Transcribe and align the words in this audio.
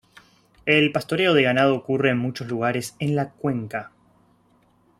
El 0.65 0.91
pastoreo 0.91 1.35
de 1.35 1.43
ganado 1.43 1.75
ocurre 1.75 2.09
en 2.09 2.17
muchos 2.17 2.47
lugares 2.47 2.95
en 2.97 3.15
la 3.15 3.29
cuenca. 3.33 3.91